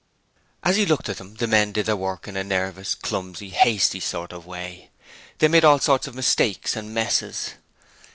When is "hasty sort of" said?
3.51-4.47